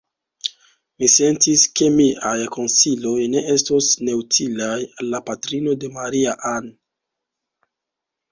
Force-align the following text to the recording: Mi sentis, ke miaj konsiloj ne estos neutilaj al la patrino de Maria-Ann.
Mi 1.01 1.07
sentis, 1.15 1.65
ke 1.79 1.89
miaj 1.97 2.37
konsiloj 2.55 3.19
ne 3.35 3.43
estos 3.55 3.89
neutilaj 4.07 4.79
al 4.87 5.11
la 5.17 5.21
patrino 5.29 5.75
de 5.83 5.91
Maria-Ann. 5.99 6.73